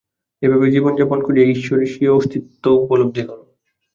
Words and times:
এইভাবে 0.41 0.65
জীবন 0.71 0.93
যাপন 0.95 1.19
করিয়া 1.23 1.45
ঈশ্বরে 1.47 1.83
স্বীয় 1.85 2.11
অস্তিত্ব 2.13 2.63
উপলব্ধি 2.77 3.23
কর। 3.23 3.39